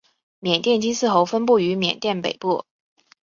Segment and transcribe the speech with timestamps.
[0.39, 2.65] 缅甸金丝猴分布于缅甸北部。